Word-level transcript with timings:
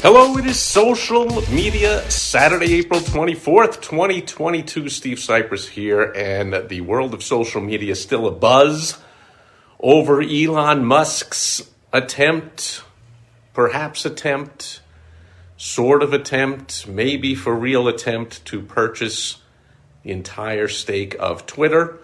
Hello, 0.00 0.38
it 0.38 0.46
is 0.46 0.60
Social 0.60 1.26
Media 1.50 2.08
Saturday, 2.08 2.74
April 2.74 3.00
24th, 3.00 3.82
2022. 3.82 4.88
Steve 4.88 5.18
Sipress 5.18 5.66
here, 5.66 6.12
and 6.14 6.68
the 6.68 6.82
world 6.82 7.14
of 7.14 7.24
social 7.24 7.60
media 7.60 7.90
is 7.90 8.00
still 8.00 8.28
a 8.28 8.30
buzz 8.30 8.96
over 9.80 10.22
Elon 10.22 10.84
Musk's 10.84 11.68
attempt, 11.92 12.84
perhaps 13.52 14.04
attempt, 14.04 14.82
sort 15.56 16.04
of 16.04 16.12
attempt, 16.12 16.86
maybe 16.86 17.34
for 17.34 17.52
real 17.52 17.88
attempt 17.88 18.44
to 18.44 18.62
purchase 18.62 19.42
the 20.04 20.12
entire 20.12 20.68
stake 20.68 21.16
of 21.18 21.44
Twitter. 21.44 21.98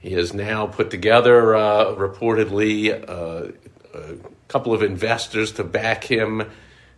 He 0.00 0.14
has 0.14 0.34
now 0.34 0.66
put 0.66 0.90
together, 0.90 1.54
uh, 1.54 1.94
reportedly, 1.94 2.90
uh, 3.08 3.52
a 3.96 4.16
couple 4.48 4.74
of 4.74 4.82
investors 4.82 5.52
to 5.52 5.62
back 5.62 6.02
him 6.02 6.50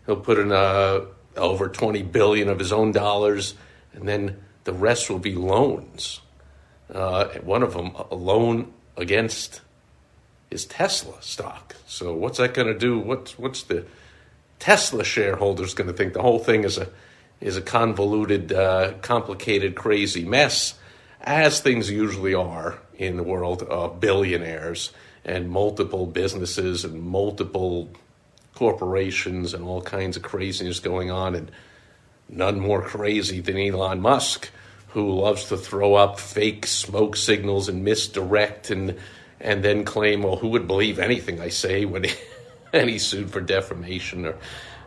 He'll 0.07 0.17
put 0.17 0.39
in 0.39 0.53
uh, 0.53 1.07
over 1.37 1.69
20 1.69 2.03
billion 2.03 2.49
of 2.49 2.59
his 2.59 2.73
own 2.73 2.93
dollars, 2.93 3.55
and 3.93 4.09
then 4.09 4.39
the 4.65 4.73
rest 4.73 5.11
will 5.11 5.19
be 5.19 5.35
loans. 5.35 6.21
Uh, 6.93 7.27
one 7.43 7.63
of 7.63 7.75
them, 7.75 7.93
a 8.11 8.15
loan 8.15 8.73
against 8.97 9.61
his 10.51 10.65
Tesla 10.65 11.21
stock. 11.21 11.75
So 11.87 12.15
what's 12.15 12.39
that 12.39 12.55
going 12.55 12.69
to 12.69 12.79
do? 12.79 12.99
What's 12.99 13.39
what's 13.39 13.65
the 13.65 13.85
Tesla 14.59 15.05
shareholders 15.05 15.75
going 15.75 15.89
to 15.89 15.93
think? 15.93 16.15
The 16.15 16.23
whole 16.23 16.39
thing 16.39 16.65
is 16.65 16.79
a 16.79 16.89
is 17.41 17.57
a 17.57 17.63
convoluted, 17.63 18.53
uh, 18.53 18.95
complicated, 19.03 19.75
crazy 19.75 20.25
mess, 20.25 20.75
as 21.21 21.61
things 21.61 21.91
usually 21.91 22.35
are 22.35 22.79
in 22.97 23.17
the 23.17 23.23
world 23.23 23.63
of 23.65 24.01
billionaires 24.01 24.93
and 25.25 25.51
multiple 25.51 26.07
businesses 26.07 26.85
and 26.85 27.03
multiple 27.03 27.91
corporations 28.57 29.55
and 29.55 29.63
all 29.63 29.83
kinds 29.83 30.17
of 30.17 30.23
craziness 30.23 30.81
going 30.81 31.11
on, 31.11 31.35
and 31.35 31.51
none 32.29 32.59
more 32.59 32.83
crazy 32.83 33.41
than 33.41 33.59
Elon 33.59 34.01
Musk, 34.01 34.51
who 34.89 35.21
loves 35.21 35.45
to 35.45 35.57
throw 35.57 35.95
up 35.95 36.19
fake 36.19 36.67
smoke 36.67 37.17
signals 37.17 37.69
and 37.69 37.85
misdirect 37.85 38.71
and 38.71 38.97
and 39.39 39.63
then 39.63 39.85
claim, 39.85 40.23
well, 40.23 40.37
who 40.37 40.49
would 40.49 40.67
believe 40.67 40.99
anything 40.99 41.41
I 41.41 41.51
say 41.51 41.85
when 41.85 42.05
he, 42.05 42.11
and 42.73 42.89
he's 42.89 43.07
sued 43.07 43.31
for 43.31 43.43
defamation 43.43 44.25
or 44.25 44.37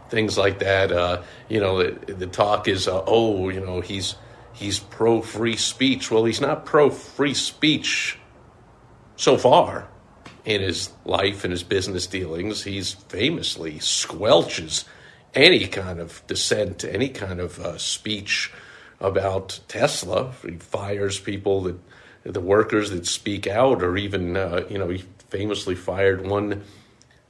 things 0.09 0.38
like 0.38 0.59
that. 0.59 0.92
Uh, 0.92 1.22
you 1.47 1.59
know, 1.59 1.84
the, 1.84 2.14
the 2.14 2.28
talk 2.28 2.67
is, 2.67 2.88
uh, 2.88 3.03
oh, 3.06 3.50
you 3.50 3.59
know, 3.59 3.81
he's 3.81 4.16
he's 4.53 4.80
pro 4.80 5.22
free 5.22 5.56
speech. 5.56 6.09
Well, 6.09 6.25
he's 6.25 6.42
not 6.42 6.66
pro 6.66 6.90
free 6.90 7.36
speech 7.36 8.17
so 9.16 9.38
far 9.38 9.88
in 10.50 10.61
his 10.61 10.89
life 11.05 11.44
and 11.44 11.52
his 11.52 11.61
business 11.61 12.08
dealings. 12.08 12.64
He's 12.64 12.94
famously 12.94 13.73
squelches 13.73 14.83
any 15.36 15.67
kind 15.67 16.00
of 16.00 16.23
dissent, 16.25 16.83
any 16.83 17.09
kind 17.09 17.39
of 17.39 17.59
uh, 17.59 17.78
speech 17.78 18.52
about 19.00 19.59
Tesla. 19.67 20.33
He 20.44 20.56
fires 20.58 21.19
people 21.19 21.61
that 21.61 21.80
the 22.23 22.41
workers 22.41 22.89
that 22.89 23.06
speak 23.06 23.45
out, 23.45 23.83
or 23.83 23.95
even 23.95 24.36
uh, 24.36 24.66
you 24.69 24.80
know 24.80 24.89
he 24.89 25.03
famously 25.30 25.75
fired 25.75 26.25
one 26.25 26.63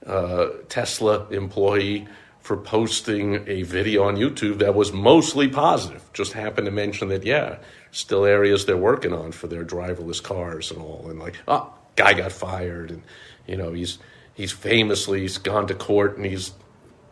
uh, 0.06 0.48
Tesla 0.70 1.28
employee 1.30 2.08
for 2.40 2.56
posting 2.56 3.48
a 3.48 3.64
video 3.64 4.06
on 4.06 4.16
YouTube 4.16 4.60
that 4.60 4.74
was 4.74 4.94
mostly 4.94 5.50
positive. 5.50 6.10
Just 6.14 6.32
happened 6.32 6.66
to 6.66 6.72
mention 6.72 7.10
that 7.10 7.26
yeah, 7.26 7.58
still 7.92 8.24
areas 8.24 8.66
they're 8.66 8.78
working 8.78 9.12
on 9.12 9.34
for 9.34 9.48
their 9.48 9.66
driverless 9.66 10.24
cars 10.24 10.72
and 10.72 10.82
all, 10.82 11.10
and 11.10 11.20
like 11.20 11.36
oh 11.50 11.74
guy 12.00 12.14
got 12.14 12.32
fired, 12.32 12.92
and 12.92 13.04
you 13.46 13.58
know 13.58 13.74
he's 13.74 14.00
he's 14.34 14.54
famously 14.54 15.22
he's 15.22 15.38
gone 15.38 15.68
to 15.68 15.76
court 15.76 16.16
and 16.16 16.26
he's 16.26 16.54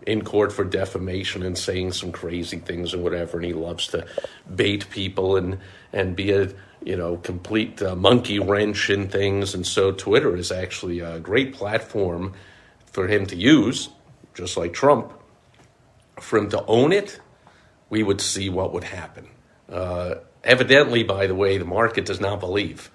in 0.06 0.24
court 0.24 0.54
for 0.54 0.64
defamation 0.64 1.44
and 1.44 1.58
saying 1.58 1.92
some 1.92 2.14
crazy 2.14 2.60
things 2.60 2.94
and 2.94 3.04
whatever, 3.04 3.38
and 3.38 3.46
he 3.46 3.54
loves 3.54 3.88
to 3.88 4.08
bait 4.56 4.90
people 4.90 5.36
and 5.36 5.60
and 5.92 6.16
be 6.16 6.32
a 6.32 6.54
you 6.84 6.96
know 6.96 7.18
complete 7.18 7.82
uh, 7.82 7.96
monkey 7.96 8.40
wrench 8.40 8.90
in 8.90 9.10
things. 9.10 9.54
And 9.54 9.68
so 9.68 9.92
Twitter 9.92 10.36
is 10.38 10.52
actually 10.52 11.02
a 11.02 11.20
great 11.20 11.54
platform 11.54 12.34
for 12.86 13.08
him 13.08 13.26
to 13.26 13.36
use, 13.36 13.90
just 14.34 14.56
like 14.56 14.74
Trump. 14.74 15.14
For 16.22 16.40
him 16.40 16.50
to 16.50 16.66
own 16.66 16.94
it, 16.94 17.20
we 17.90 18.02
would 18.02 18.22
see 18.22 18.50
what 18.50 18.74
would 18.74 18.86
happen. 18.86 19.28
Uh, 19.70 20.16
evidently, 20.44 21.04
by 21.04 21.28
the 21.28 21.36
way, 21.36 21.58
the 21.58 21.66
market 21.66 22.06
does 22.06 22.20
not 22.20 22.40
believe 22.40 22.90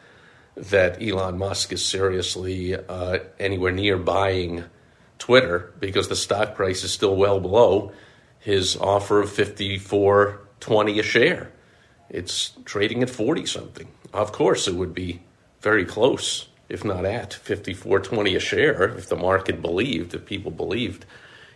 that 0.56 1.02
Elon 1.02 1.38
Musk 1.38 1.72
is 1.72 1.84
seriously 1.84 2.74
uh, 2.74 3.18
anywhere 3.38 3.72
near 3.72 3.96
buying 3.96 4.64
Twitter 5.18 5.72
because 5.80 6.08
the 6.08 6.16
stock 6.16 6.54
price 6.54 6.84
is 6.84 6.92
still 6.92 7.16
well 7.16 7.40
below 7.40 7.92
his 8.38 8.76
offer 8.76 9.20
of 9.20 9.30
54.20 9.30 10.98
a 10.98 11.02
share. 11.02 11.52
It's 12.10 12.52
trading 12.64 13.02
at 13.02 13.10
40 13.10 13.46
something. 13.46 13.88
Of 14.12 14.32
course, 14.32 14.68
it 14.68 14.74
would 14.74 14.92
be 14.92 15.22
very 15.60 15.84
close, 15.84 16.48
if 16.68 16.84
not 16.84 17.04
at 17.04 17.30
54.20 17.30 18.36
a 18.36 18.40
share, 18.40 18.82
if 18.96 19.08
the 19.08 19.16
market 19.16 19.62
believed, 19.62 20.14
if 20.14 20.26
people 20.26 20.50
believed 20.50 21.06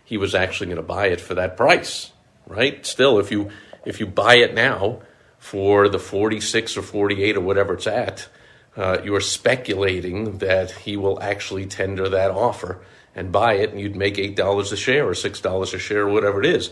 he 0.03 0.17
was 0.17 0.33
actually 0.33 0.67
going 0.67 0.77
to 0.77 0.81
buy 0.81 1.07
it 1.07 1.19
for 1.19 1.35
that 1.35 1.57
price, 1.57 2.13
right? 2.47 2.85
Still, 2.85 3.19
if 3.19 3.29
you 3.29 3.49
if 3.85 3.99
you 3.99 4.07
buy 4.07 4.35
it 4.35 4.53
now 4.53 5.01
for 5.37 5.89
the 5.89 5.99
46 5.99 6.77
or 6.77 6.81
48 6.81 7.35
or 7.35 7.41
whatever 7.41 7.73
it's 7.73 7.87
at, 7.87 8.29
uh, 8.77 8.99
you 9.03 9.13
are 9.15 9.21
speculating 9.21 10.37
that 10.37 10.71
he 10.71 10.95
will 10.95 11.21
actually 11.21 11.65
tender 11.65 12.07
that 12.09 12.31
offer 12.31 12.79
and 13.15 13.31
buy 13.31 13.55
it, 13.55 13.71
and 13.71 13.81
you'd 13.81 13.95
make 13.95 14.17
eight 14.19 14.35
dollars 14.35 14.71
a 14.71 14.77
share 14.77 15.07
or 15.07 15.15
six 15.15 15.41
dollars 15.41 15.73
a 15.73 15.79
share 15.79 16.03
or 16.07 16.13
whatever 16.13 16.39
it 16.39 16.45
is. 16.45 16.69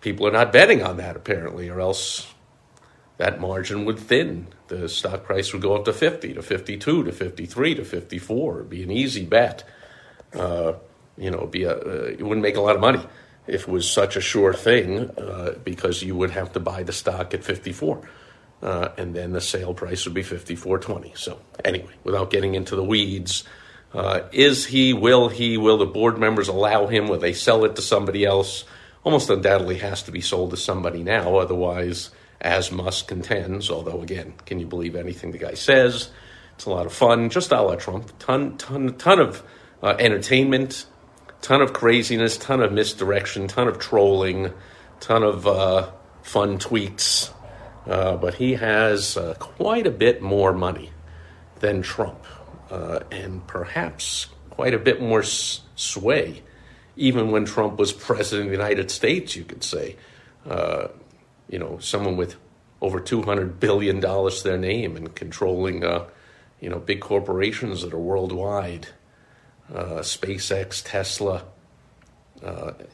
People 0.00 0.26
are 0.26 0.32
not 0.32 0.52
betting 0.52 0.82
on 0.82 0.96
that 0.96 1.16
apparently, 1.16 1.68
or 1.68 1.80
else 1.80 2.32
that 3.18 3.40
margin 3.40 3.84
would 3.84 3.98
thin. 3.98 4.46
The 4.68 4.88
stock 4.88 5.24
price 5.24 5.52
would 5.52 5.62
go 5.62 5.74
up 5.76 5.84
to 5.84 5.92
fifty, 5.92 6.32
to 6.34 6.42
fifty-two, 6.42 7.04
to 7.04 7.12
fifty-three, 7.12 7.74
to 7.74 7.84
fifty-four. 7.84 8.58
It'd 8.58 8.70
be 8.70 8.82
an 8.82 8.90
easy 8.90 9.24
bet. 9.24 9.64
Uh, 10.32 10.74
you 11.18 11.30
know, 11.30 11.46
be 11.46 11.64
a, 11.64 11.76
uh, 11.76 12.06
it 12.18 12.22
wouldn't 12.22 12.40
make 12.40 12.56
a 12.56 12.60
lot 12.60 12.74
of 12.74 12.80
money 12.80 13.04
if 13.46 13.62
it 13.62 13.68
was 13.68 13.90
such 13.90 14.16
a 14.16 14.20
sure 14.20 14.54
thing, 14.54 15.10
uh, 15.18 15.54
because 15.62 16.02
you 16.02 16.16
would 16.16 16.30
have 16.30 16.52
to 16.52 16.60
buy 16.60 16.84
the 16.84 16.92
stock 16.92 17.34
at 17.34 17.44
fifty-four 17.44 18.08
uh, 18.62 18.90
and 18.96 19.14
then 19.14 19.32
the 19.32 19.40
sale 19.40 19.74
price 19.74 20.04
would 20.04 20.14
be 20.14 20.22
fifty 20.22 20.54
four 20.54 20.78
twenty. 20.78 21.12
So 21.16 21.40
anyway, 21.64 21.94
without 22.04 22.30
getting 22.30 22.54
into 22.54 22.76
the 22.76 22.84
weeds, 22.84 23.44
uh, 23.92 24.20
is 24.32 24.66
he? 24.66 24.92
Will 24.92 25.28
he? 25.28 25.58
Will 25.58 25.78
the 25.78 25.86
board 25.86 26.18
members 26.18 26.48
allow 26.48 26.86
him? 26.86 27.08
Will 27.08 27.18
they 27.18 27.32
sell 27.32 27.64
it 27.64 27.76
to 27.76 27.82
somebody 27.82 28.24
else? 28.24 28.64
Almost 29.04 29.30
undoubtedly 29.30 29.78
has 29.78 30.04
to 30.04 30.12
be 30.12 30.20
sold 30.20 30.50
to 30.50 30.56
somebody 30.56 31.02
now. 31.02 31.36
Otherwise, 31.36 32.10
as 32.40 32.70
Musk 32.70 33.08
contends, 33.08 33.68
although 33.68 34.00
again, 34.00 34.34
can 34.46 34.60
you 34.60 34.66
believe 34.66 34.94
anything 34.96 35.32
the 35.32 35.38
guy 35.38 35.54
says? 35.54 36.10
It's 36.54 36.66
a 36.66 36.70
lot 36.70 36.86
of 36.86 36.92
fun, 36.92 37.30
just 37.30 37.50
a 37.50 37.60
la 37.60 37.74
Trump. 37.74 38.12
Ton, 38.18 38.56
ton, 38.58 38.94
ton 38.96 39.18
of 39.18 39.42
uh, 39.82 39.96
entertainment, 39.98 40.86
ton 41.40 41.60
of 41.60 41.72
craziness, 41.72 42.36
ton 42.36 42.60
of 42.60 42.72
misdirection, 42.72 43.48
ton 43.48 43.66
of 43.66 43.80
trolling, 43.80 44.52
ton 45.00 45.24
of 45.24 45.46
uh, 45.46 45.90
fun 46.22 46.58
tweets. 46.58 47.32
Uh, 47.86 48.16
but 48.16 48.34
he 48.34 48.54
has 48.54 49.16
uh, 49.16 49.34
quite 49.38 49.86
a 49.86 49.90
bit 49.90 50.22
more 50.22 50.52
money 50.52 50.90
than 51.60 51.82
Trump, 51.82 52.24
uh, 52.70 53.00
and 53.10 53.44
perhaps 53.46 54.26
quite 54.50 54.72
a 54.72 54.78
bit 54.78 55.00
more 55.00 55.20
s- 55.20 55.62
sway. 55.74 56.42
Even 56.96 57.32
when 57.32 57.44
Trump 57.44 57.78
was 57.78 57.92
president 57.92 58.46
of 58.46 58.50
the 58.52 58.56
United 58.56 58.90
States, 58.90 59.34
you 59.34 59.44
could 59.44 59.64
say, 59.64 59.96
uh, 60.48 60.88
you 61.48 61.58
know, 61.58 61.78
someone 61.78 62.16
with 62.16 62.36
over 62.80 63.00
two 63.00 63.22
hundred 63.22 63.58
billion 63.58 63.98
dollars 63.98 64.42
to 64.42 64.48
their 64.48 64.58
name 64.58 64.96
and 64.96 65.14
controlling, 65.14 65.84
uh, 65.84 66.06
you 66.60 66.68
know, 66.68 66.78
big 66.78 67.00
corporations 67.00 67.82
that 67.82 67.92
are 67.92 67.98
worldwide, 67.98 68.88
SpaceX, 69.70 70.82
Tesla, 70.84 71.44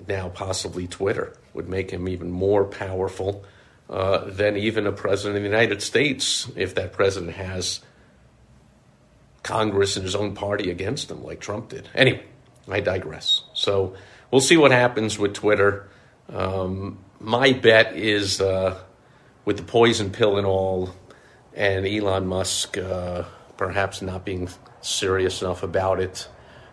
now 0.07 0.29
possibly 0.29 0.87
Twitter, 0.87 1.37
would 1.53 1.69
make 1.69 1.91
him 1.91 2.09
even 2.09 2.31
more 2.31 2.65
powerful 2.65 3.45
uh, 3.89 4.25
than 4.27 4.57
even 4.57 4.87
a 4.87 4.93
president 4.93 5.37
of 5.37 5.43
the 5.43 5.49
United 5.49 5.83
States 5.83 6.51
if 6.57 6.75
that 6.75 6.93
president 6.93 7.33
has 7.33 7.81
Congress 9.43 9.97
and 9.97 10.05
his 10.05 10.15
own 10.15 10.35
party 10.35 10.71
against 10.71 11.11
him, 11.11 11.25
like 11.25 11.41
Trump 11.41 11.71
did. 11.71 11.89
Anyway, 11.95 12.25
I 12.69 12.81
digress. 12.81 13.45
So 13.55 13.95
we'll 14.31 14.43
see 14.43 14.57
what 14.57 14.73
happens 14.73 15.19
with 15.19 15.33
Twitter. 15.33 15.89
Um, 16.29 16.99
my 17.19 17.53
bet 17.53 17.97
is 17.97 18.41
uh, 18.41 18.79
with 19.45 19.57
the 19.57 19.63
poison 19.63 20.11
pill 20.11 20.37
and 20.37 20.47
all, 20.47 20.95
and 21.55 21.87
Elon 21.87 22.27
Musk 22.27 22.77
uh, 22.77 23.25
perhaps 23.57 24.03
not 24.03 24.25
being 24.25 24.49
serious 24.83 25.43
enough 25.43 25.63
about 25.63 26.01
it, 26.01 26.29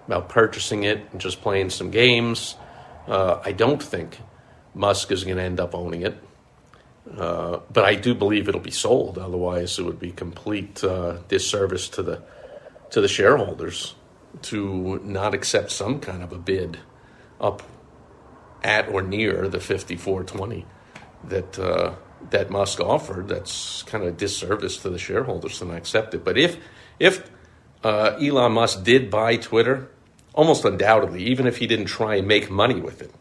about 0.06 0.30
purchasing 0.30 0.84
it 0.84 1.02
and 1.12 1.22
just 1.22 1.42
playing 1.42 1.70
some 1.70 1.92
games. 1.92 2.56
Uh, 3.08 3.40
I 3.44 3.54
don't 3.54 3.82
think 3.82 4.20
Musk 4.74 5.12
is 5.12 5.24
going 5.24 5.38
to 5.38 5.44
end 5.44 5.60
up 5.60 5.74
owning 5.74 6.02
it. 6.02 6.22
Uh, 7.06 7.60
but 7.72 7.86
I 7.86 7.96
do 7.96 8.16
believe 8.16 8.50
it'll 8.50 8.60
be 8.60 8.72
sold. 8.72 9.18
Otherwise, 9.18 9.78
it 9.78 9.84
would 9.84 10.00
be 10.00 10.12
complete 10.12 10.84
uh, 10.84 11.18
disservice 11.28 11.88
to 11.90 12.04
the 12.04 12.22
to 12.90 13.02
the 13.02 13.08
shareholders 13.08 13.96
to 14.42 15.00
not 15.04 15.34
accept 15.34 15.72
some 15.72 16.00
kind 16.00 16.24
of 16.24 16.32
a 16.32 16.38
bid 16.38 16.80
up 17.40 17.62
at 18.64 18.90
or 18.90 19.02
near 19.02 19.48
the 19.48 19.60
fifty 19.60 19.96
four 19.96 20.24
twenty 20.24 20.66
that 21.24 21.60
uh, 21.60 21.94
that 22.32 22.50
Musk 22.50 22.80
offered. 22.80 23.28
That's 23.28 23.84
kind 23.84 24.04
of 24.04 24.10
a 24.10 24.18
disservice 24.18 24.78
to 24.78 24.90
the 24.90 24.98
shareholders 24.98 25.60
to 25.60 25.66
not 25.66 25.78
accept 25.78 26.16
it. 26.16 26.24
But 26.26 26.38
if 26.38 26.58
if 27.00 27.30
uh, 27.84 28.18
Elon 28.20 28.54
Musk 28.54 28.84
did 28.84 29.12
buy 29.12 29.38
Twitter, 29.38 29.92
almost 30.34 30.66
undoubtedly, 30.66 31.24
even 31.26 31.46
if 31.46 31.58
he 31.58 31.68
didn't 31.68 31.86
try 31.86 32.16
and 32.16 32.28
make 32.28 32.50
money 32.50 32.82
with 32.82 33.04
it, 33.04 33.14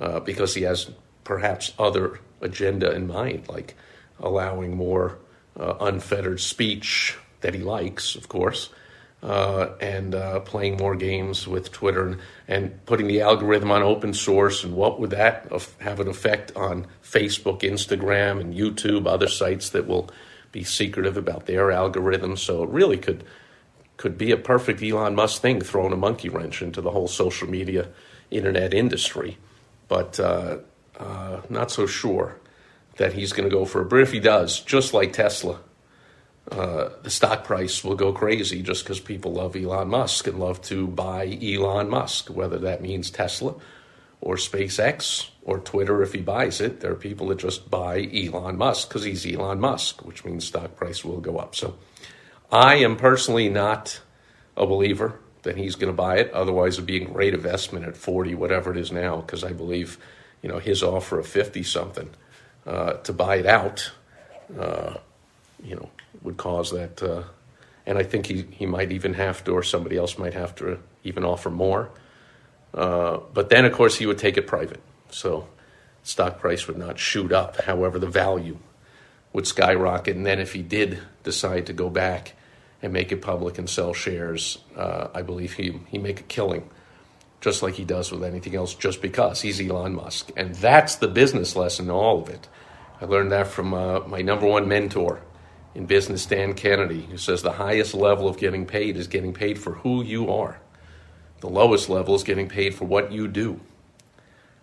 uh, 0.00 0.18
because 0.18 0.54
he 0.54 0.62
has 0.62 0.90
perhaps 1.22 1.72
other 1.78 2.18
agenda 2.40 2.92
in 2.92 3.06
mind, 3.06 3.48
like 3.48 3.74
allowing 4.20 4.76
more 4.76 5.18
uh, 5.58 5.74
unfettered 5.80 6.40
speech 6.40 7.16
that 7.40 7.54
he 7.54 7.60
likes, 7.60 8.14
of 8.14 8.28
course, 8.28 8.70
uh, 9.22 9.70
and 9.80 10.14
uh, 10.14 10.40
playing 10.40 10.76
more 10.76 10.94
games 10.94 11.46
with 11.46 11.72
Twitter 11.72 12.06
and, 12.06 12.20
and, 12.46 12.86
putting 12.86 13.08
the 13.08 13.20
algorithm 13.20 13.70
on 13.72 13.82
open 13.82 14.14
source. 14.14 14.62
And 14.62 14.74
what 14.74 15.00
would 15.00 15.10
that 15.10 15.50
have 15.80 15.98
an 15.98 16.06
effect 16.06 16.52
on 16.54 16.86
Facebook, 17.02 17.62
Instagram, 17.62 18.40
and 18.40 18.54
YouTube, 18.54 19.06
other 19.06 19.26
sites 19.26 19.70
that 19.70 19.88
will 19.88 20.08
be 20.52 20.62
secretive 20.62 21.16
about 21.16 21.46
their 21.46 21.68
algorithms? 21.68 22.38
So 22.38 22.62
it 22.62 22.70
really 22.70 22.98
could 22.98 23.24
could 23.96 24.16
be 24.16 24.30
a 24.30 24.36
perfect 24.36 24.80
Elon 24.80 25.16
Musk 25.16 25.42
thing, 25.42 25.60
throwing 25.60 25.92
a 25.92 25.96
monkey 25.96 26.28
wrench 26.28 26.62
into 26.62 26.80
the 26.80 26.92
whole 26.92 27.08
social 27.08 27.50
media 27.50 27.88
internet 28.30 28.72
industry 28.72 29.36
but 29.88 30.20
uh, 30.98 31.40
not 31.48 31.70
so 31.70 31.86
sure 31.86 32.36
that 32.96 33.12
he's 33.12 33.32
going 33.32 33.48
to 33.48 33.54
go 33.54 33.64
for 33.64 33.82
it. 33.82 33.88
But 33.88 34.00
if 34.00 34.12
he 34.12 34.20
does, 34.20 34.60
just 34.60 34.92
like 34.92 35.12
Tesla, 35.12 35.60
uh, 36.50 36.90
the 37.02 37.10
stock 37.10 37.44
price 37.44 37.84
will 37.84 37.94
go 37.94 38.12
crazy 38.12 38.62
just 38.62 38.84
because 38.84 39.00
people 39.00 39.32
love 39.32 39.54
Elon 39.54 39.88
Musk 39.88 40.26
and 40.26 40.38
love 40.38 40.60
to 40.62 40.86
buy 40.86 41.38
Elon 41.42 41.88
Musk, 41.88 42.28
whether 42.30 42.58
that 42.58 42.82
means 42.82 43.10
Tesla 43.10 43.54
or 44.20 44.36
SpaceX 44.36 45.28
or 45.44 45.58
Twitter 45.58 46.02
if 46.02 46.12
he 46.12 46.20
buys 46.20 46.60
it. 46.60 46.80
There 46.80 46.92
are 46.92 46.96
people 46.96 47.28
that 47.28 47.38
just 47.38 47.70
buy 47.70 48.08
Elon 48.12 48.56
Musk 48.56 48.88
because 48.88 49.04
he's 49.04 49.26
Elon 49.26 49.60
Musk, 49.60 50.04
which 50.04 50.24
means 50.24 50.46
stock 50.46 50.76
price 50.76 51.04
will 51.04 51.20
go 51.20 51.38
up. 51.38 51.54
So 51.54 51.76
I 52.50 52.76
am 52.76 52.96
personally 52.96 53.48
not 53.48 54.00
a 54.56 54.66
believer 54.66 55.20
that 55.42 55.56
he's 55.56 55.76
going 55.76 55.92
to 55.92 55.96
buy 55.96 56.16
it. 56.16 56.32
Otherwise, 56.32 56.74
it'd 56.74 56.86
be 56.86 57.02
a 57.02 57.06
great 57.06 57.34
investment 57.34 57.86
at 57.86 57.96
40, 57.96 58.34
whatever 58.34 58.70
it 58.70 58.76
is 58.76 58.90
now, 58.90 59.16
because 59.16 59.44
I 59.44 59.52
believe, 59.52 59.98
you 60.42 60.48
know, 60.48 60.58
his 60.58 60.82
offer 60.82 61.18
of 61.18 61.26
50 61.26 61.62
something 61.62 62.10
uh, 62.66 62.94
to 62.94 63.12
buy 63.12 63.36
it 63.36 63.46
out, 63.46 63.90
uh, 64.58 64.94
you 65.62 65.76
know, 65.76 65.90
would 66.22 66.36
cause 66.36 66.70
that. 66.70 67.02
Uh, 67.02 67.24
and 67.86 67.98
I 67.98 68.02
think 68.02 68.26
he, 68.26 68.42
he 68.50 68.66
might 68.66 68.92
even 68.92 69.14
have 69.14 69.42
to, 69.44 69.52
or 69.52 69.62
somebody 69.62 69.96
else 69.96 70.18
might 70.18 70.34
have 70.34 70.54
to 70.56 70.78
even 71.04 71.24
offer 71.24 71.50
more. 71.50 71.90
Uh, 72.74 73.18
but 73.32 73.48
then, 73.48 73.64
of 73.64 73.72
course, 73.72 73.96
he 73.96 74.06
would 74.06 74.18
take 74.18 74.36
it 74.36 74.46
private. 74.46 74.80
So 75.10 75.48
stock 76.02 76.38
price 76.38 76.66
would 76.66 76.76
not 76.76 76.98
shoot 76.98 77.32
up. 77.32 77.60
However, 77.62 77.98
the 77.98 78.06
value 78.06 78.58
would 79.32 79.46
skyrocket. 79.46 80.16
And 80.16 80.26
then 80.26 80.38
if 80.38 80.52
he 80.52 80.62
did 80.62 80.98
decide 81.22 81.66
to 81.66 81.72
go 81.72 81.88
back, 81.88 82.34
and 82.82 82.92
make 82.92 83.12
it 83.12 83.22
public 83.22 83.58
and 83.58 83.68
sell 83.68 83.92
shares, 83.92 84.58
uh, 84.76 85.08
I 85.14 85.22
believe 85.22 85.54
he 85.54 85.80
he 85.88 85.98
make 85.98 86.20
a 86.20 86.24
killing, 86.24 86.68
just 87.40 87.62
like 87.62 87.74
he 87.74 87.84
does 87.84 88.10
with 88.10 88.24
anything 88.24 88.56
else, 88.56 88.74
just 88.74 89.00
because 89.00 89.40
he's 89.40 89.60
Elon 89.60 89.94
Musk, 89.94 90.30
and 90.36 90.54
that's 90.56 90.96
the 90.96 91.08
business 91.08 91.54
lesson 91.54 91.86
in 91.86 91.90
all 91.90 92.22
of 92.22 92.28
it. 92.28 92.48
I 93.00 93.04
learned 93.04 93.32
that 93.32 93.46
from 93.46 93.74
uh, 93.74 94.00
my 94.00 94.22
number 94.22 94.46
one 94.46 94.66
mentor 94.66 95.20
in 95.74 95.86
business, 95.86 96.26
Dan 96.26 96.54
Kennedy, 96.54 97.02
who 97.02 97.16
says 97.16 97.42
the 97.42 97.52
highest 97.52 97.94
level 97.94 98.26
of 98.26 98.38
getting 98.38 98.66
paid 98.66 98.96
is 98.96 99.06
getting 99.06 99.32
paid 99.32 99.58
for 99.58 99.74
who 99.74 100.02
you 100.02 100.30
are. 100.32 100.60
The 101.40 101.48
lowest 101.48 101.88
level 101.88 102.16
is 102.16 102.24
getting 102.24 102.48
paid 102.48 102.74
for 102.74 102.84
what 102.84 103.12
you 103.12 103.28
do. 103.28 103.60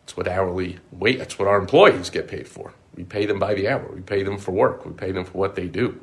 It's 0.04 0.18
what 0.18 0.27
hourly 0.27 0.80
wait. 0.92 1.19
That's 1.19 1.39
what 1.39 1.48
our 1.48 1.57
employees 1.57 2.10
get 2.10 2.27
paid 2.27 2.48
for. 2.48 2.74
We 2.95 3.06
pay 3.06 3.25
them 3.25 3.39
by 3.39 3.54
the 3.54 3.69
hour. 3.69 3.89
We 3.94 4.01
pay 4.01 4.24
them 4.24 4.38
for 4.38 4.51
work. 4.51 4.86
We 4.86 4.92
pay 4.92 5.12
them 5.12 5.24
for 5.24 5.38
what 5.38 5.56
they 5.56 5.68
do. 5.68 6.00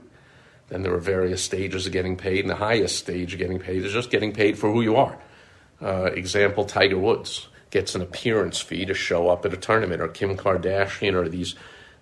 Then 0.68 0.82
there 0.82 0.94
are 0.94 0.98
various 0.98 1.42
stages 1.42 1.86
of 1.86 1.92
getting 1.92 2.16
paid, 2.16 2.40
and 2.40 2.50
the 2.50 2.56
highest 2.56 2.96
stage 2.98 3.34
of 3.34 3.38
getting 3.38 3.58
paid 3.58 3.84
is 3.84 3.92
just 3.92 4.10
getting 4.10 4.32
paid 4.32 4.58
for 4.58 4.72
who 4.72 4.80
you 4.80 4.96
are. 4.96 5.18
Uh, 5.82 6.04
example: 6.14 6.64
Tiger 6.64 6.98
Woods 6.98 7.48
gets 7.70 7.94
an 7.94 8.02
appearance 8.02 8.60
fee 8.60 8.84
to 8.84 8.94
show 8.94 9.28
up 9.28 9.44
at 9.44 9.52
a 9.52 9.56
tournament, 9.56 10.00
or 10.00 10.08
Kim 10.08 10.36
Kardashian, 10.36 11.14
or 11.14 11.28
these 11.28 11.56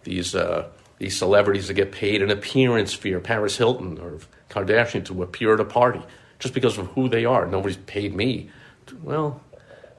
these 0.04 0.34
uh, 0.34 0.68
these 0.98 1.16
celebrities 1.16 1.68
that 1.68 1.74
get 1.74 1.92
paid 1.92 2.22
an 2.22 2.30
appearance 2.30 2.92
fee, 2.92 3.14
or 3.14 3.20
Paris 3.20 3.56
Hilton 3.56 3.98
or 3.98 4.18
Kardashian 4.50 5.04
to 5.06 5.22
appear 5.22 5.54
at 5.54 5.60
a 5.60 5.64
party 5.64 6.02
just 6.38 6.52
because 6.54 6.76
of 6.76 6.86
who 6.88 7.08
they 7.08 7.24
are. 7.24 7.46
Nobody's 7.46 7.78
paid 7.78 8.14
me. 8.14 8.50
To, 8.86 8.96
well, 9.02 9.40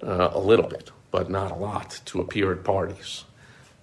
uh, 0.03 0.29
a 0.31 0.39
little 0.39 0.67
bit, 0.67 0.91
but 1.09 1.29
not 1.29 1.51
a 1.51 1.55
lot 1.55 2.01
to 2.05 2.21
appear 2.21 2.51
at 2.51 2.63
parties. 2.63 3.25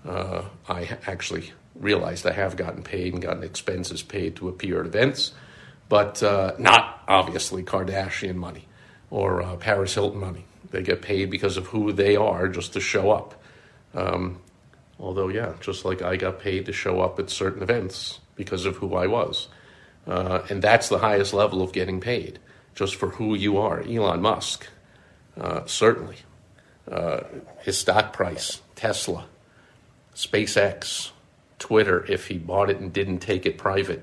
Uh, 0.06 0.42
I 0.68 0.98
actually 1.06 1.52
realized 1.74 2.26
I 2.26 2.32
have 2.32 2.56
gotten 2.56 2.82
paid 2.82 3.14
and 3.14 3.22
gotten 3.22 3.42
expenses 3.42 4.02
paid 4.02 4.36
to 4.36 4.48
appear 4.48 4.80
at 4.80 4.86
events, 4.86 5.32
but 5.88 6.22
uh, 6.22 6.54
not 6.58 7.02
obviously 7.08 7.62
Kardashian 7.62 8.36
money 8.36 8.68
or 9.10 9.42
uh, 9.42 9.56
Paris 9.56 9.94
Hilton 9.94 10.20
money. 10.20 10.44
They 10.70 10.82
get 10.82 11.02
paid 11.02 11.30
because 11.30 11.56
of 11.56 11.66
who 11.68 11.92
they 11.92 12.16
are 12.16 12.48
just 12.48 12.74
to 12.74 12.80
show 12.80 13.10
up. 13.10 13.40
Um, 13.94 14.40
although, 14.98 15.28
yeah, 15.28 15.54
just 15.60 15.84
like 15.84 16.02
I 16.02 16.16
got 16.16 16.40
paid 16.40 16.66
to 16.66 16.72
show 16.72 17.00
up 17.00 17.18
at 17.18 17.30
certain 17.30 17.62
events 17.62 18.20
because 18.36 18.66
of 18.66 18.76
who 18.76 18.94
I 18.94 19.06
was. 19.06 19.48
Uh, 20.06 20.42
and 20.48 20.62
that's 20.62 20.88
the 20.88 20.98
highest 20.98 21.34
level 21.34 21.62
of 21.62 21.72
getting 21.72 22.00
paid, 22.00 22.38
just 22.74 22.94
for 22.96 23.10
who 23.10 23.34
you 23.34 23.58
are. 23.58 23.82
Elon 23.82 24.22
Musk, 24.22 24.66
uh, 25.38 25.64
certainly. 25.66 26.16
Uh, 26.90 27.20
his 27.60 27.76
stock 27.76 28.12
price, 28.14 28.62
Tesla, 28.74 29.26
SpaceX, 30.14 31.10
Twitter, 31.58 32.04
if 32.08 32.28
he 32.28 32.38
bought 32.38 32.70
it 32.70 32.78
and 32.78 32.92
didn't 32.92 33.18
take 33.18 33.44
it 33.44 33.58
private, 33.58 34.02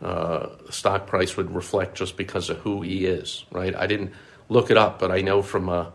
uh, 0.00 0.48
stock 0.70 1.06
price 1.06 1.36
would 1.36 1.54
reflect 1.54 1.96
just 1.96 2.16
because 2.16 2.48
of 2.48 2.58
who 2.58 2.82
he 2.82 3.04
is, 3.04 3.44
right? 3.50 3.74
I 3.74 3.86
didn't 3.86 4.12
look 4.50 4.70
it 4.70 4.76
up, 4.76 4.98
but 4.98 5.10
I 5.10 5.22
know 5.22 5.40
from 5.40 5.70
uh, 5.70 5.86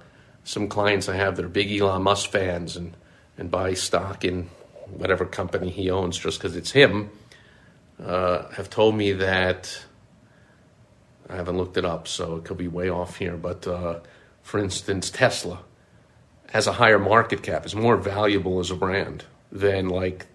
some 0.44 0.68
clients 0.68 1.08
I 1.08 1.16
have 1.16 1.36
that 1.36 1.46
are 1.46 1.50
big 1.50 1.72
Elon 1.72 2.02
Musk 2.02 2.32
fans 2.32 2.76
and, 2.76 2.98
and 3.38 3.52
buy 3.52 3.76
stock 3.76 4.26
in 4.26 4.50
whatever 4.88 5.26
company 5.26 5.70
he 5.70 5.92
owns 5.92 6.18
just 6.18 6.40
because 6.40 6.56
it's 6.56 6.72
him, 6.72 7.12
uh, 8.04 8.50
have 8.54 8.70
told 8.70 8.96
me 8.96 9.12
that 9.12 9.86
I 11.30 11.36
haven't 11.36 11.58
looked 11.58 11.78
it 11.78 11.86
up, 11.86 12.08
so 12.08 12.38
it 12.38 12.46
could 12.46 12.58
be 12.58 12.68
way 12.68 12.90
off 12.90 13.18
here. 13.18 13.36
But 13.36 13.68
uh, 13.68 14.00
for 14.42 14.60
instance, 14.60 15.10
Tesla 15.10 15.60
has 16.52 16.68
a 16.68 16.74
higher 16.74 17.00
market 17.00 17.44
cap, 17.44 17.66
is 17.66 17.76
more 17.76 17.98
valuable 17.98 18.60
as 18.60 18.72
a 18.72 18.76
brand 18.76 19.26
than 19.52 19.90
like 19.90 20.28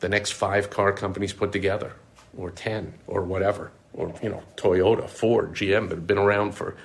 the 0.00 0.08
next 0.08 0.32
five 0.32 0.70
car 0.70 0.92
companies 0.92 1.32
put 1.32 1.52
together, 1.52 1.92
or 2.36 2.50
10, 2.50 2.94
or 3.06 3.22
whatever, 3.22 3.72
or, 3.92 4.14
you 4.22 4.28
know, 4.28 4.42
Toyota, 4.56 5.08
Ford, 5.08 5.54
GM 5.54 5.88
that 5.88 5.96
have 5.96 6.06
been 6.06 6.18
around 6.18 6.52
for, 6.52 6.76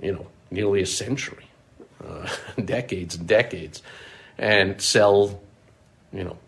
you 0.00 0.12
know, 0.12 0.26
nearly 0.50 0.82
a 0.82 0.86
century, 0.86 1.46
uh, 2.04 2.28
decades 2.64 3.16
and 3.16 3.26
decades, 3.26 3.82
and 4.38 4.80
sell, 4.80 5.40
you 6.12 6.24
know, 6.24 6.38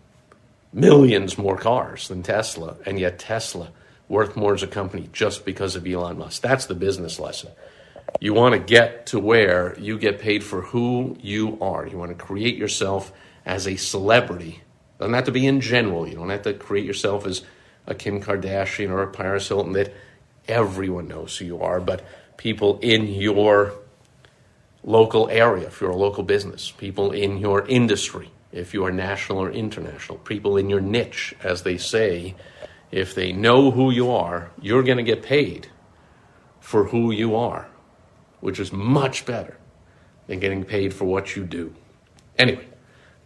millions 0.73 1.37
more 1.39 1.57
cars 1.57 2.09
than 2.09 2.23
Tesla, 2.23 2.77
and 2.87 2.99
yet 2.99 3.19
Tesla 3.19 3.71
worth 4.09 4.37
more 4.37 4.55
as 4.55 4.63
a 4.63 4.67
company 4.67 5.09
just 5.13 5.45
because 5.45 5.77
of 5.77 5.87
Elon 5.87 6.19
Musk. 6.19 6.43
That's 6.43 6.67
the 6.67 6.75
business 6.75 7.19
lesson. 7.19 7.51
You 8.21 8.35
want 8.35 8.53
to 8.53 8.59
get 8.59 9.07
to 9.07 9.19
where 9.19 9.79
you 9.79 9.99
get 9.99 10.19
paid 10.19 10.45
for 10.45 10.61
who 10.63 11.17
you 11.21 11.59
are. 11.61 11.87
You 11.87 11.99
want 11.99 12.17
to 12.17 12.25
create 12.25 12.57
yourself 12.57 13.13
as 13.47 13.67
a 13.67 13.77
celebrity 13.77 14.63
doesn't 14.99 15.15
have 15.15 15.25
to 15.25 15.33
be 15.33 15.47
in 15.47 15.61
general. 15.61 16.09
You 16.09 16.15
don't 16.15 16.31
have 16.31 16.43
to 16.43 16.55
create 16.55 16.87
yourself 16.87 17.27
as 17.27 17.43
a 17.87 17.95
Kim 17.95 18.21
Kardashian 18.23 18.91
or 18.91 19.03
a 19.03 19.11
Paris 19.11 19.49
Hilton 19.49 19.73
that 19.73 19.93
everyone 20.47 21.09
knows 21.09 21.37
who 21.37 21.45
you 21.45 21.61
are, 21.61 21.81
but 21.81 22.05
people 22.37 22.79
in 22.81 23.07
your 23.07 23.73
local 24.83 25.29
area, 25.31 25.67
if 25.67 25.81
you're 25.81 25.91
a 25.91 25.97
local 25.97 26.23
business, 26.23 26.71
people 26.71 27.13
in 27.13 27.39
your 27.39 27.67
industry, 27.67 28.31
if 28.53 28.75
you 28.75 28.85
are 28.85 28.93
national 28.93 29.39
or 29.39 29.51
international, 29.51 30.19
people 30.19 30.57
in 30.57 30.69
your 30.69 30.81
niche, 30.81 31.35
as 31.43 31.63
they 31.63 31.77
say, 31.77 32.35
if 32.91 33.15
they 33.15 33.33
know 33.33 33.71
who 33.71 33.91
you 33.91 34.11
are, 34.11 34.51
you're 34.61 34.83
going 34.83 34.99
to 34.99 35.03
get 35.03 35.23
paid 35.23 35.69
for 36.61 36.85
who 36.85 37.11
you 37.11 37.35
are, 37.35 37.69
which 38.41 38.61
is 38.61 38.73
much 38.73 39.27
better 39.27 39.57
than 40.27 40.39
getting 40.39 40.65
paid 40.65 40.95
for 40.95 41.05
what 41.05 41.35
you 41.35 41.45
do. 41.45 41.75
Anyway, 42.39 42.67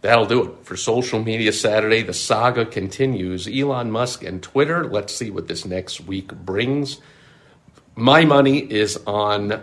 That'll 0.01 0.25
do 0.25 0.45
it 0.45 0.65
for 0.65 0.77
Social 0.77 1.21
Media 1.21 1.51
Saturday. 1.51 2.03
The 2.03 2.13
saga 2.13 2.65
continues. 2.65 3.47
Elon 3.47 3.91
Musk 3.91 4.23
and 4.23 4.41
Twitter. 4.41 4.85
Let's 4.85 5.13
see 5.13 5.29
what 5.29 5.47
this 5.47 5.65
next 5.65 6.01
week 6.01 6.33
brings. 6.33 7.01
My 7.99 8.23
money 8.23 8.59
is 8.59 8.97
on 9.05 9.61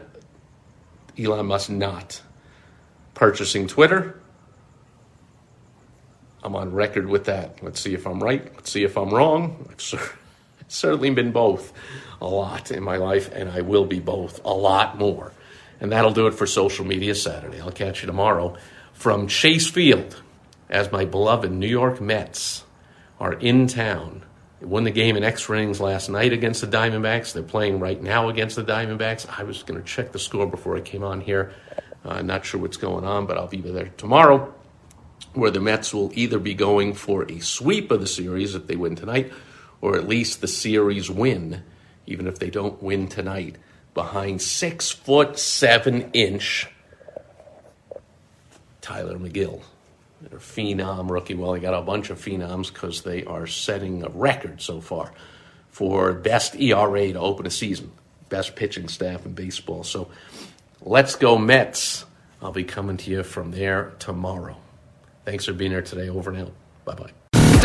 Elon 1.18 1.46
Musk 1.46 1.70
not 1.70 2.20
purchasing 3.14 3.66
Twitter. 3.66 4.20
I'm 6.44 6.54
on 6.54 6.74
record 6.74 7.08
with 7.08 7.24
that. 7.24 7.62
Let's 7.62 7.80
see 7.80 7.94
if 7.94 8.06
I'm 8.06 8.22
right. 8.22 8.44
Let's 8.54 8.70
see 8.70 8.84
if 8.84 8.98
I'm 8.98 9.08
wrong. 9.08 9.66
I've 9.70 10.18
certainly 10.68 11.08
been 11.08 11.32
both 11.32 11.72
a 12.20 12.26
lot 12.26 12.70
in 12.70 12.82
my 12.82 12.98
life, 12.98 13.32
and 13.32 13.50
I 13.50 13.62
will 13.62 13.86
be 13.86 14.00
both 14.00 14.44
a 14.44 14.52
lot 14.52 14.98
more. 14.98 15.32
And 15.80 15.90
that'll 15.90 16.12
do 16.12 16.26
it 16.26 16.34
for 16.34 16.46
Social 16.46 16.84
Media 16.84 17.14
Saturday. 17.14 17.62
I'll 17.62 17.72
catch 17.72 18.02
you 18.02 18.06
tomorrow 18.06 18.58
from 18.92 19.28
Chase 19.28 19.70
Field 19.70 20.22
as 20.68 20.92
my 20.92 21.06
beloved 21.06 21.50
New 21.50 21.66
York 21.66 22.02
Mets 22.02 22.64
are 23.18 23.32
in 23.32 23.66
town. 23.66 24.24
Won 24.66 24.82
the 24.82 24.90
game 24.90 25.16
in 25.16 25.22
extra 25.22 25.56
innings 25.56 25.80
last 25.80 26.08
night 26.08 26.32
against 26.32 26.60
the 26.60 26.66
Diamondbacks. 26.66 27.32
They're 27.32 27.44
playing 27.44 27.78
right 27.78 28.02
now 28.02 28.28
against 28.28 28.56
the 28.56 28.64
Diamondbacks. 28.64 29.24
I 29.38 29.44
was 29.44 29.62
going 29.62 29.80
to 29.80 29.86
check 29.86 30.10
the 30.10 30.18
score 30.18 30.44
before 30.44 30.76
I 30.76 30.80
came 30.80 31.04
on 31.04 31.20
here. 31.20 31.52
Uh, 32.04 32.20
not 32.22 32.44
sure 32.44 32.60
what's 32.60 32.76
going 32.76 33.04
on, 33.04 33.26
but 33.26 33.38
I'll 33.38 33.46
be 33.46 33.60
there 33.60 33.92
tomorrow, 33.96 34.52
where 35.34 35.52
the 35.52 35.60
Mets 35.60 35.94
will 35.94 36.10
either 36.14 36.40
be 36.40 36.52
going 36.52 36.94
for 36.94 37.30
a 37.30 37.38
sweep 37.38 37.92
of 37.92 38.00
the 38.00 38.08
series 38.08 38.56
if 38.56 38.66
they 38.66 38.74
win 38.74 38.96
tonight, 38.96 39.32
or 39.80 39.96
at 39.96 40.08
least 40.08 40.40
the 40.40 40.48
series 40.48 41.08
win, 41.08 41.62
even 42.06 42.26
if 42.26 42.40
they 42.40 42.50
don't 42.50 42.82
win 42.82 43.06
tonight, 43.06 43.58
behind 43.94 44.42
six 44.42 44.90
foot 44.90 45.38
seven 45.38 46.10
inch 46.12 46.68
Tylor 48.80 49.16
Megill. 49.16 49.62
Their 50.30 50.38
phenom 50.38 51.10
rookie. 51.10 51.34
Well, 51.34 51.52
they 51.52 51.60
got 51.60 51.74
a 51.74 51.82
bunch 51.82 52.10
of 52.10 52.18
phenoms 52.18 52.72
because 52.72 53.02
they 53.02 53.24
are 53.24 53.46
setting 53.46 54.02
a 54.02 54.08
record 54.08 54.60
so 54.60 54.80
far 54.80 55.12
for 55.68 56.12
best 56.12 56.56
ERA 56.56 57.12
to 57.12 57.20
open 57.20 57.46
a 57.46 57.50
season, 57.50 57.92
best 58.28 58.56
pitching 58.56 58.88
staff 58.88 59.24
in 59.24 59.34
baseball. 59.34 59.84
So 59.84 60.10
let's 60.80 61.14
go 61.14 61.38
Mets. 61.38 62.04
I'll 62.42 62.52
be 62.52 62.64
coming 62.64 62.96
to 62.98 63.10
you 63.10 63.22
from 63.22 63.52
there 63.52 63.92
tomorrow. 63.98 64.56
Thanks 65.24 65.44
for 65.44 65.52
being 65.52 65.70
here 65.70 65.82
today. 65.82 66.08
Over 66.08 66.30
and 66.30 66.42
out. 66.42 66.52
Bye 66.84 66.94
bye. 66.94 67.25